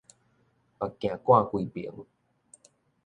[0.03, 0.07] 目鏡
[1.19, 2.07] 掛規爿